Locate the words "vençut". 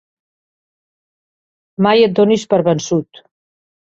2.69-3.21